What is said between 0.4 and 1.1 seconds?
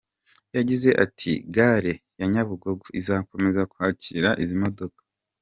Yagize